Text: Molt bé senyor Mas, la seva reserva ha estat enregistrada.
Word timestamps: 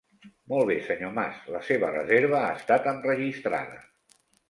Molt 0.53 0.65
bé 0.69 0.77
senyor 0.87 1.13
Mas, 1.19 1.37
la 1.57 1.63
seva 1.69 1.93
reserva 1.99 2.43
ha 2.49 2.59
estat 2.63 2.91
enregistrada. 2.97 3.83